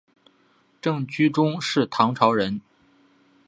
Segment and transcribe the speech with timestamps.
[0.81, 2.59] 郑居中是唐朝人。